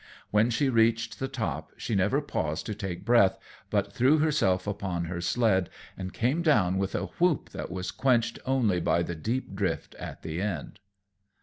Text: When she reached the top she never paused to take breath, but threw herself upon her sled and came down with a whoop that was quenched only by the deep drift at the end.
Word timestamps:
When 0.31 0.49
she 0.49 0.67
reached 0.67 1.19
the 1.19 1.27
top 1.27 1.73
she 1.77 1.93
never 1.93 2.21
paused 2.21 2.65
to 2.65 2.73
take 2.73 3.05
breath, 3.05 3.37
but 3.69 3.93
threw 3.93 4.17
herself 4.17 4.65
upon 4.65 5.05
her 5.05 5.21
sled 5.21 5.69
and 5.95 6.11
came 6.11 6.41
down 6.41 6.79
with 6.79 6.95
a 6.95 7.05
whoop 7.19 7.51
that 7.51 7.69
was 7.69 7.91
quenched 7.91 8.39
only 8.43 8.79
by 8.79 9.03
the 9.03 9.13
deep 9.13 9.53
drift 9.55 9.93
at 9.99 10.23
the 10.23 10.41
end. 10.41 10.79